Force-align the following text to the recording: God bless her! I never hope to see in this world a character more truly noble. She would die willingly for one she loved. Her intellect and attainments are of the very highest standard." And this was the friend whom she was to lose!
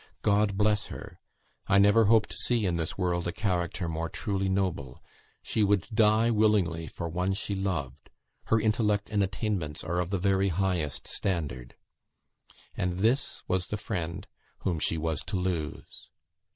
God 0.23 0.57
bless 0.57 0.87
her! 0.87 1.19
I 1.67 1.77
never 1.77 2.05
hope 2.05 2.25
to 2.25 2.35
see 2.35 2.65
in 2.65 2.75
this 2.77 2.97
world 2.97 3.27
a 3.27 3.31
character 3.31 3.87
more 3.87 4.09
truly 4.09 4.49
noble. 4.49 4.97
She 5.43 5.63
would 5.63 5.87
die 5.93 6.31
willingly 6.31 6.87
for 6.87 7.07
one 7.07 7.33
she 7.33 7.53
loved. 7.53 8.09
Her 8.45 8.59
intellect 8.59 9.11
and 9.11 9.21
attainments 9.21 9.83
are 9.83 9.99
of 9.99 10.09
the 10.09 10.17
very 10.17 10.49
highest 10.49 11.07
standard." 11.07 11.75
And 12.75 12.97
this 12.97 13.43
was 13.47 13.67
the 13.67 13.77
friend 13.77 14.25
whom 14.61 14.79
she 14.79 14.97
was 14.97 15.21
to 15.27 15.35
lose! 15.37 16.09